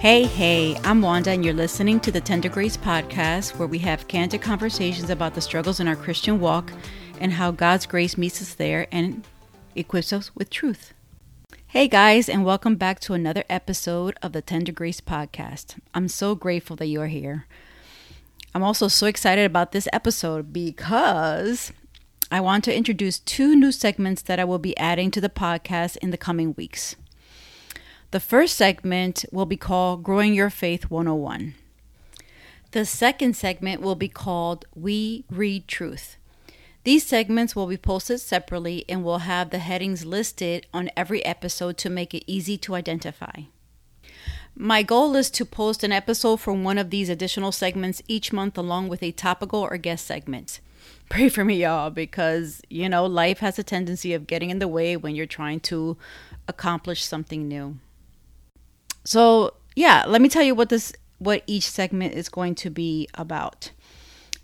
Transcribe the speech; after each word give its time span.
Hey, 0.00 0.24
hey, 0.24 0.78
I'm 0.82 1.02
Wanda, 1.02 1.28
and 1.28 1.44
you're 1.44 1.52
listening 1.52 2.00
to 2.00 2.10
the 2.10 2.22
Tender 2.22 2.48
Grace 2.48 2.78
Podcast, 2.78 3.58
where 3.58 3.68
we 3.68 3.80
have 3.80 4.08
candid 4.08 4.40
conversations 4.40 5.10
about 5.10 5.34
the 5.34 5.42
struggles 5.42 5.78
in 5.78 5.86
our 5.86 5.94
Christian 5.94 6.40
walk 6.40 6.72
and 7.20 7.34
how 7.34 7.50
God's 7.50 7.84
grace 7.84 8.16
meets 8.16 8.40
us 8.40 8.54
there 8.54 8.86
and 8.90 9.26
equips 9.74 10.10
us 10.10 10.34
with 10.34 10.48
truth. 10.48 10.94
Hey, 11.66 11.86
guys, 11.86 12.30
and 12.30 12.46
welcome 12.46 12.76
back 12.76 12.98
to 13.00 13.12
another 13.12 13.44
episode 13.50 14.16
of 14.22 14.32
the 14.32 14.40
Tender 14.40 14.72
Grace 14.72 15.02
Podcast. 15.02 15.78
I'm 15.92 16.08
so 16.08 16.34
grateful 16.34 16.76
that 16.76 16.86
you 16.86 17.02
are 17.02 17.08
here. 17.08 17.44
I'm 18.54 18.62
also 18.62 18.88
so 18.88 19.06
excited 19.06 19.44
about 19.44 19.72
this 19.72 19.86
episode 19.92 20.50
because 20.50 21.74
I 22.32 22.40
want 22.40 22.64
to 22.64 22.74
introduce 22.74 23.18
two 23.18 23.54
new 23.54 23.70
segments 23.70 24.22
that 24.22 24.40
I 24.40 24.44
will 24.44 24.58
be 24.58 24.74
adding 24.78 25.10
to 25.10 25.20
the 25.20 25.28
podcast 25.28 25.98
in 25.98 26.08
the 26.08 26.16
coming 26.16 26.54
weeks. 26.54 26.96
The 28.12 28.18
first 28.18 28.56
segment 28.56 29.24
will 29.30 29.46
be 29.46 29.56
called 29.56 30.02
Growing 30.02 30.34
Your 30.34 30.50
Faith 30.50 30.90
101. 30.90 31.54
The 32.72 32.84
second 32.84 33.36
segment 33.36 33.80
will 33.80 33.94
be 33.94 34.08
called 34.08 34.64
We 34.74 35.24
Read 35.30 35.68
Truth. 35.68 36.16
These 36.82 37.06
segments 37.06 37.54
will 37.54 37.68
be 37.68 37.76
posted 37.76 38.20
separately 38.20 38.84
and 38.88 39.04
will 39.04 39.18
have 39.18 39.50
the 39.50 39.60
headings 39.60 40.04
listed 40.04 40.66
on 40.74 40.90
every 40.96 41.24
episode 41.24 41.78
to 41.78 41.88
make 41.88 42.12
it 42.12 42.24
easy 42.26 42.58
to 42.58 42.74
identify. 42.74 43.42
My 44.56 44.82
goal 44.82 45.14
is 45.14 45.30
to 45.30 45.44
post 45.44 45.84
an 45.84 45.92
episode 45.92 46.40
from 46.40 46.64
one 46.64 46.78
of 46.78 46.90
these 46.90 47.08
additional 47.08 47.52
segments 47.52 48.02
each 48.08 48.32
month, 48.32 48.58
along 48.58 48.88
with 48.88 49.04
a 49.04 49.12
topical 49.12 49.60
or 49.60 49.76
guest 49.76 50.04
segment. 50.04 50.58
Pray 51.08 51.28
for 51.28 51.44
me, 51.44 51.62
y'all, 51.62 51.90
because, 51.90 52.60
you 52.68 52.88
know, 52.88 53.06
life 53.06 53.38
has 53.38 53.56
a 53.56 53.62
tendency 53.62 54.12
of 54.14 54.26
getting 54.26 54.50
in 54.50 54.58
the 54.58 54.66
way 54.66 54.96
when 54.96 55.14
you're 55.14 55.26
trying 55.26 55.60
to 55.60 55.96
accomplish 56.48 57.04
something 57.04 57.46
new. 57.46 57.78
So, 59.10 59.54
yeah, 59.74 60.04
let 60.06 60.22
me 60.22 60.28
tell 60.28 60.44
you 60.44 60.54
what 60.54 60.68
this 60.68 60.92
what 61.18 61.42
each 61.48 61.68
segment 61.68 62.14
is 62.14 62.28
going 62.28 62.54
to 62.54 62.70
be 62.70 63.08
about. 63.14 63.72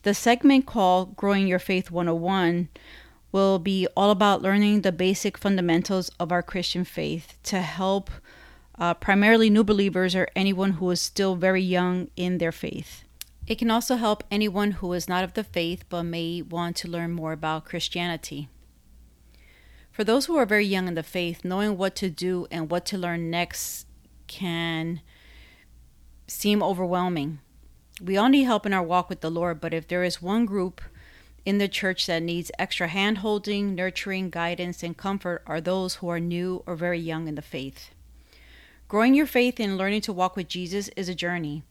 The 0.02 0.12
segment 0.12 0.66
called 0.66 1.14
Growing 1.14 1.46
Your 1.46 1.60
Faith 1.60 1.92
101 1.92 2.68
will 3.30 3.60
be 3.60 3.86
all 3.96 4.10
about 4.10 4.42
learning 4.42 4.80
the 4.80 4.90
basic 4.90 5.38
fundamentals 5.38 6.08
of 6.18 6.32
our 6.32 6.42
Christian 6.42 6.84
faith 6.84 7.38
to 7.44 7.60
help 7.60 8.10
uh, 8.76 8.94
primarily 8.94 9.50
new 9.50 9.62
believers 9.62 10.16
or 10.16 10.26
anyone 10.34 10.72
who 10.72 10.90
is 10.90 11.00
still 11.00 11.36
very 11.36 11.62
young 11.62 12.08
in 12.16 12.38
their 12.38 12.50
faith. 12.50 13.04
It 13.46 13.60
can 13.60 13.70
also 13.70 13.94
help 13.94 14.24
anyone 14.32 14.72
who 14.72 14.92
is 14.94 15.08
not 15.08 15.22
of 15.22 15.34
the 15.34 15.44
faith 15.44 15.84
but 15.88 16.02
may 16.02 16.42
want 16.42 16.74
to 16.78 16.88
learn 16.88 17.12
more 17.12 17.30
about 17.30 17.66
Christianity. 17.66 18.48
For 19.92 20.02
those 20.02 20.26
who 20.26 20.36
are 20.36 20.44
very 20.44 20.66
young 20.66 20.88
in 20.88 20.94
the 20.94 21.04
faith, 21.04 21.44
knowing 21.44 21.78
what 21.78 21.94
to 21.94 22.10
do 22.10 22.48
and 22.50 22.68
what 22.68 22.84
to 22.86 22.98
learn 22.98 23.30
next 23.30 23.86
can 24.26 25.00
seem 26.26 26.62
overwhelming. 26.62 27.40
We 28.02 28.16
all 28.16 28.28
need 28.28 28.44
help 28.44 28.66
in 28.66 28.74
our 28.74 28.82
walk 28.82 29.08
with 29.08 29.20
the 29.20 29.30
Lord, 29.30 29.60
but 29.60 29.72
if 29.72 29.88
there 29.88 30.04
is 30.04 30.20
one 30.20 30.44
group 30.44 30.80
in 31.44 31.58
the 31.58 31.68
church 31.68 32.06
that 32.06 32.22
needs 32.22 32.50
extra 32.58 32.88
hand 32.88 33.18
holding, 33.18 33.74
nurturing, 33.74 34.30
guidance, 34.30 34.82
and 34.82 34.96
comfort, 34.96 35.42
are 35.46 35.60
those 35.60 35.96
who 35.96 36.08
are 36.08 36.20
new 36.20 36.62
or 36.66 36.74
very 36.74 36.98
young 36.98 37.28
in 37.28 37.36
the 37.36 37.42
faith. 37.42 37.90
Growing 38.88 39.14
your 39.14 39.26
faith 39.26 39.58
and 39.58 39.78
learning 39.78 40.00
to 40.02 40.12
walk 40.12 40.36
with 40.36 40.48
Jesus 40.48 40.88
is 40.96 41.08
a 41.08 41.14
journey, 41.14 41.62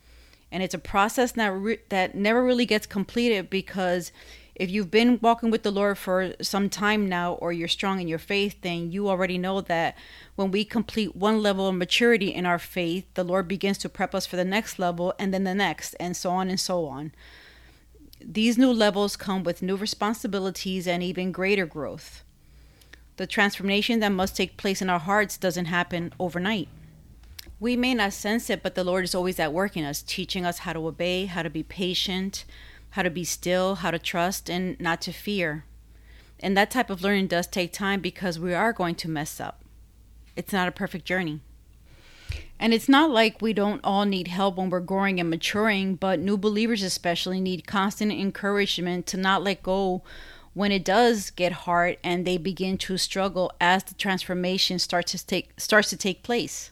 and 0.52 0.64
it's 0.64 0.74
a 0.74 0.80
process 0.80 1.34
that, 1.34 1.48
re- 1.48 1.80
that 1.90 2.16
never 2.16 2.44
really 2.44 2.66
gets 2.66 2.88
completed 2.88 3.50
because 3.50 4.12
if 4.56 4.72
you've 4.72 4.90
been 4.90 5.20
walking 5.22 5.52
with 5.52 5.64
the 5.64 5.72
Lord 5.72 5.98
for 5.98 6.34
some 6.42 6.70
time 6.70 7.10
now, 7.10 7.34
or 7.34 7.52
you're 7.52 7.68
strong 7.68 8.00
in 8.00 8.08
your 8.08 8.20
faith, 8.20 8.56
then 8.62 8.92
you 8.92 9.10
already 9.10 9.38
know 9.38 9.60
that 9.62 9.98
when 10.36 10.50
we 10.50 10.64
complete 10.64 11.16
one 11.16 11.44
level 11.44 11.68
of 11.68 11.76
maturity 11.76 12.34
in 12.34 12.46
our 12.46 12.60
faith, 12.60 13.06
the 13.16 13.24
Lord 13.24 13.50
begins 13.50 13.78
to 13.80 13.90
prep 13.90 14.16
us 14.16 14.26
for 14.26 14.38
the 14.38 14.46
next 14.46 14.80
level 14.80 15.14
and 15.20 15.34
then 15.34 15.44
the 15.44 15.54
next, 15.54 15.94
and 16.00 16.16
so 16.16 16.32
on 16.32 16.50
and 16.50 16.60
so 16.60 16.86
on. 16.86 17.12
These 18.22 18.58
new 18.58 18.72
levels 18.72 19.18
come 19.18 19.44
with 19.44 19.62
new 19.62 19.76
responsibilities 19.76 20.88
and 20.88 21.04
even 21.04 21.34
greater 21.34 21.66
growth. 21.66 22.24
The 23.18 23.28
transformation 23.28 24.00
that 24.00 24.10
must 24.10 24.38
take 24.38 24.58
place 24.58 24.82
in 24.82 24.90
our 24.90 25.00
hearts 25.00 25.38
doesn't 25.38 25.66
happen 25.66 26.14
overnight. 26.18 26.70
We 27.60 27.76
may 27.76 27.94
not 27.94 28.14
sense 28.14 28.50
it, 28.50 28.64
but 28.64 28.76
the 28.76 28.84
Lord 28.84 29.04
is 29.04 29.16
always 29.16 29.40
at 29.40 29.54
work 29.54 29.78
in 29.78 29.86
us, 29.86 30.02
teaching 30.02 30.46
us 30.46 30.60
how 30.60 30.74
to 30.74 30.88
obey, 30.88 31.26
how 31.26 31.42
to 31.44 31.50
be 31.50 31.64
patient, 31.64 32.46
how 32.92 33.04
to 33.04 33.10
be 33.10 33.24
still, 33.24 33.76
how 33.76 33.92
to 33.92 34.00
trust, 34.00 34.50
and 34.50 34.80
not 34.80 35.02
to 35.02 35.12
fear. 35.12 35.66
And 36.40 36.56
that 36.56 36.72
type 36.72 36.90
of 36.90 37.02
learning 37.02 37.28
does 37.28 37.48
take 37.48 37.74
time 37.74 38.02
because 38.02 38.40
we 38.40 38.54
are 38.54 38.74
going 38.74 38.96
to 38.96 39.10
mess 39.10 39.40
up. 39.40 39.62
It's 40.36 40.54
not 40.54 40.68
a 40.68 40.72
perfect 40.72 41.06
journey. 41.06 41.40
And 42.60 42.74
it's 42.74 42.88
not 42.88 43.10
like 43.10 43.42
we 43.42 43.54
don't 43.54 43.82
all 43.84 44.06
need 44.06 44.28
help 44.28 44.56
when 44.56 44.70
we're 44.70 44.80
growing 44.80 45.20
and 45.20 45.30
maturing, 45.30 45.96
but 45.96 46.20
new 46.20 46.38
believers 46.38 46.84
especially 46.84 47.42
need 47.42 47.68
constant 47.68 48.12
encouragement 48.12 49.06
to 49.08 49.18
not 49.18 49.44
let 49.44 49.64
go 49.64 50.04
when 50.54 50.72
it 50.72 50.86
does 50.86 51.32
get 51.32 51.52
hard 51.52 51.98
and 52.02 52.26
they 52.26 52.38
begin 52.38 52.78
to 52.78 52.98
struggle 52.98 53.52
as 53.60 53.84
the 53.84 53.94
transformation 53.94 54.80
starts 54.80 55.12
to 55.12 55.26
take 55.26 55.60
starts 55.60 55.90
to 55.90 55.98
take 55.98 56.24
place. 56.24 56.72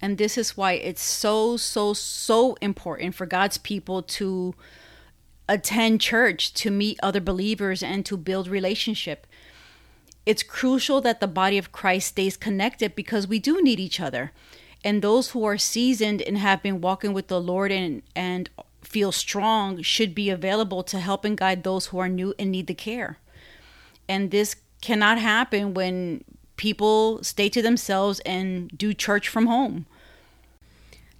And 0.00 0.16
this 0.16 0.38
is 0.38 0.56
why 0.56 0.74
it's 0.74 1.02
so 1.02 1.56
so 1.56 1.92
so 1.92 2.56
important 2.60 3.16
for 3.16 3.26
God's 3.26 3.58
people 3.58 4.02
to 4.02 4.54
attend 5.48 6.00
church 6.00 6.52
to 6.54 6.70
meet 6.70 6.98
other 7.02 7.20
believers 7.20 7.82
and 7.82 8.04
to 8.06 8.16
build 8.16 8.48
relationship. 8.48 9.26
It's 10.26 10.42
crucial 10.42 11.00
that 11.00 11.20
the 11.20 11.26
body 11.26 11.56
of 11.56 11.72
christ 11.72 12.08
stays 12.08 12.36
connected 12.36 12.94
because 12.94 13.26
we 13.26 13.38
do 13.38 13.62
need 13.62 13.80
each 13.80 14.00
other. 14.00 14.32
And 14.84 15.02
those 15.02 15.30
who 15.30 15.44
are 15.44 15.58
seasoned 15.58 16.22
and 16.22 16.38
have 16.38 16.62
been 16.62 16.80
walking 16.80 17.12
with 17.12 17.28
the 17.28 17.40
lord 17.40 17.72
and 17.72 18.02
and 18.14 18.50
feel 18.82 19.12
strong 19.12 19.82
should 19.82 20.14
be 20.14 20.30
available 20.30 20.82
to 20.82 20.98
help 20.98 21.24
and 21.24 21.36
guide 21.36 21.62
those 21.62 21.86
who 21.86 21.98
are 21.98 22.08
new 22.08 22.34
and 22.38 22.50
need 22.50 22.66
the 22.66 22.74
care. 22.74 23.18
And 24.08 24.30
this 24.30 24.56
cannot 24.80 25.18
happen 25.18 25.74
when 25.74 26.24
people 26.56 27.22
stay 27.22 27.48
to 27.48 27.62
themselves 27.62 28.20
and 28.20 28.68
do 28.76 28.94
church 28.94 29.28
from 29.28 29.46
home 29.46 29.86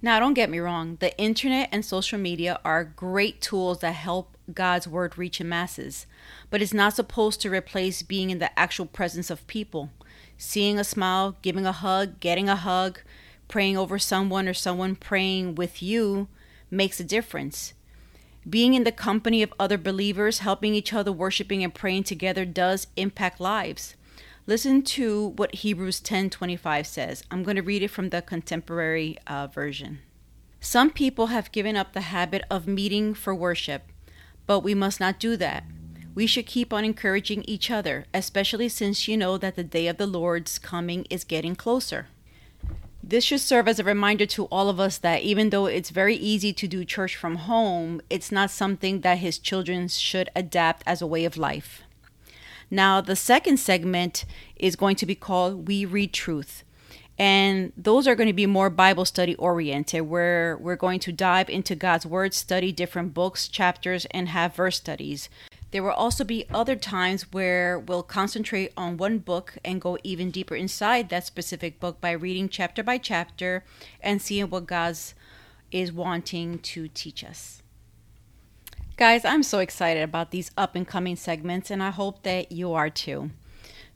now, 0.01 0.19
don't 0.19 0.33
get 0.33 0.49
me 0.49 0.59
wrong, 0.59 0.97
the 0.99 1.17
internet 1.17 1.69
and 1.71 1.83
social 1.83 2.17
media 2.17 2.59
are 2.63 2.83
great 2.83 3.41
tools 3.41 3.79
that 3.79 3.93
help 3.93 4.37
God's 4.53 4.87
word 4.87 5.17
reach 5.17 5.41
masses, 5.41 6.05
but 6.49 6.61
it's 6.61 6.73
not 6.73 6.95
supposed 6.95 7.41
to 7.41 7.49
replace 7.49 8.01
being 8.01 8.29
in 8.29 8.39
the 8.39 8.57
actual 8.57 8.85
presence 8.85 9.29
of 9.29 9.45
people. 9.47 9.89
Seeing 10.37 10.79
a 10.79 10.83
smile, 10.83 11.35
giving 11.41 11.65
a 11.65 11.73
hug, 11.73 12.19
getting 12.19 12.47
a 12.47 12.55
hug, 12.55 13.01
praying 13.49 13.77
over 13.77 13.99
someone 13.99 14.47
or 14.47 14.53
someone 14.53 14.95
praying 14.95 15.55
with 15.55 15.83
you 15.83 16.29
makes 16.71 16.99
a 16.99 17.03
difference. 17.03 17.73
Being 18.49 18.73
in 18.73 18.85
the 18.85 18.91
company 18.93 19.43
of 19.43 19.53
other 19.59 19.77
believers, 19.77 20.39
helping 20.39 20.73
each 20.73 20.93
other, 20.93 21.11
worshiping 21.11 21.61
and 21.63 21.73
praying 21.73 22.03
together 22.03 22.45
does 22.45 22.87
impact 22.95 23.41
lives. 23.41 23.95
Listen 24.49 24.81
to 24.81 25.33
what 25.35 25.53
Hebrews 25.53 26.01
10:25 26.01 26.87
says. 26.87 27.23
I'm 27.29 27.43
going 27.43 27.57
to 27.57 27.61
read 27.61 27.83
it 27.83 27.91
from 27.91 28.09
the 28.09 28.23
contemporary 28.23 29.15
uh, 29.27 29.45
version. 29.45 29.99
Some 30.59 30.89
people 30.89 31.27
have 31.27 31.51
given 31.51 31.75
up 31.75 31.93
the 31.93 32.09
habit 32.09 32.41
of 32.49 32.65
meeting 32.65 33.13
for 33.13 33.35
worship, 33.35 33.83
but 34.47 34.61
we 34.61 34.73
must 34.73 34.99
not 34.99 35.19
do 35.19 35.37
that. 35.37 35.65
We 36.15 36.25
should 36.25 36.47
keep 36.47 36.73
on 36.73 36.83
encouraging 36.83 37.43
each 37.43 37.69
other, 37.69 38.05
especially 38.11 38.69
since 38.69 39.07
you 39.07 39.17
know 39.17 39.37
that 39.37 39.55
the 39.55 39.63
day 39.63 39.85
of 39.85 39.97
the 39.97 40.07
Lord's 40.07 40.57
coming 40.57 41.05
is 41.11 41.23
getting 41.23 41.55
closer. 41.55 42.07
This 43.03 43.25
should 43.25 43.41
serve 43.41 43.67
as 43.67 43.77
a 43.77 43.83
reminder 43.83 44.25
to 44.25 44.45
all 44.45 44.67
of 44.67 44.79
us 44.79 44.97
that 44.97 45.21
even 45.21 45.51
though 45.51 45.67
it's 45.67 45.91
very 45.91 46.15
easy 46.15 46.53
to 46.53 46.67
do 46.67 46.83
church 46.83 47.15
from 47.15 47.35
home, 47.35 48.01
it's 48.09 48.31
not 48.31 48.49
something 48.49 49.01
that 49.01 49.19
his 49.19 49.37
children 49.37 49.87
should 49.89 50.31
adapt 50.35 50.81
as 50.87 51.03
a 51.03 51.07
way 51.07 51.23
of 51.23 51.37
life. 51.37 51.83
Now, 52.71 53.01
the 53.01 53.15
second 53.15 53.57
segment 53.57 54.25
is 54.55 54.75
going 54.75 54.95
to 54.97 55.05
be 55.05 55.15
called 55.15 55.67
We 55.67 55.85
Read 55.85 56.13
Truth. 56.13 56.63
And 57.17 57.73
those 57.75 58.07
are 58.07 58.15
going 58.15 58.27
to 58.27 58.33
be 58.33 58.45
more 58.45 58.69
Bible 58.69 59.03
study 59.03 59.35
oriented, 59.35 60.03
where 60.03 60.57
we're 60.57 60.77
going 60.77 61.01
to 61.01 61.11
dive 61.11 61.49
into 61.49 61.75
God's 61.75 62.05
Word, 62.05 62.33
study 62.33 62.71
different 62.71 63.13
books, 63.13 63.49
chapters, 63.49 64.05
and 64.11 64.29
have 64.29 64.55
verse 64.55 64.77
studies. 64.77 65.27
There 65.71 65.83
will 65.83 65.91
also 65.91 66.23
be 66.23 66.45
other 66.49 66.75
times 66.75 67.31
where 67.33 67.77
we'll 67.77 68.03
concentrate 68.03 68.71
on 68.77 68.97
one 68.97 69.19
book 69.19 69.57
and 69.65 69.81
go 69.81 69.97
even 70.03 70.31
deeper 70.31 70.55
inside 70.55 71.09
that 71.09 71.27
specific 71.27 71.79
book 71.79 71.99
by 71.99 72.11
reading 72.11 72.47
chapter 72.49 72.83
by 72.83 72.97
chapter 72.97 73.63
and 74.01 74.21
seeing 74.21 74.49
what 74.49 74.65
God's 74.65 75.13
is 75.71 75.91
wanting 75.91 76.59
to 76.59 76.87
teach 76.87 77.23
us. 77.23 77.61
Guys, 78.99 79.23
I'm 79.23 79.43
so 79.43 79.59
excited 79.59 80.03
about 80.03 80.31
these 80.31 80.51
up 80.57 80.75
and 80.75 80.85
coming 80.85 81.15
segments, 81.15 81.71
and 81.71 81.81
I 81.81 81.89
hope 81.89 82.23
that 82.23 82.51
you 82.51 82.73
are 82.73 82.89
too. 82.89 83.31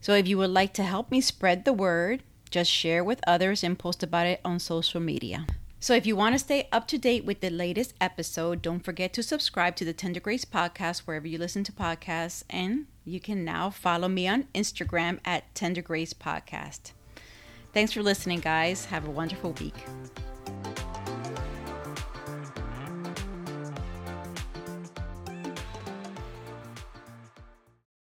So, 0.00 0.14
if 0.14 0.26
you 0.26 0.38
would 0.38 0.48
like 0.48 0.72
to 0.74 0.82
help 0.82 1.10
me 1.10 1.20
spread 1.20 1.66
the 1.66 1.74
word, 1.74 2.22
just 2.48 2.70
share 2.70 3.04
with 3.04 3.20
others 3.26 3.62
and 3.62 3.78
post 3.78 4.02
about 4.02 4.26
it 4.26 4.40
on 4.46 4.58
social 4.58 5.02
media. 5.02 5.46
So, 5.78 5.92
if 5.92 6.06
you 6.06 6.16
want 6.16 6.36
to 6.36 6.38
stay 6.38 6.70
up 6.72 6.88
to 6.88 6.96
date 6.96 7.26
with 7.26 7.40
the 7.40 7.50
latest 7.50 7.92
episode, 8.00 8.62
don't 8.62 8.80
forget 8.80 9.12
to 9.12 9.22
subscribe 9.22 9.76
to 9.76 9.84
the 9.84 9.92
Tender 9.92 10.20
Grace 10.20 10.46
podcast 10.46 11.00
wherever 11.00 11.28
you 11.28 11.36
listen 11.36 11.64
to 11.64 11.72
podcasts. 11.72 12.42
And 12.48 12.86
you 13.04 13.20
can 13.20 13.44
now 13.44 13.68
follow 13.68 14.08
me 14.08 14.26
on 14.26 14.44
Instagram 14.54 15.18
at 15.26 15.54
Tender 15.54 15.82
Grace 15.82 16.14
Podcast. 16.14 16.92
Thanks 17.74 17.92
for 17.92 18.02
listening, 18.02 18.40
guys. 18.40 18.86
Have 18.86 19.06
a 19.06 19.10
wonderful 19.10 19.52
week. 19.60 19.84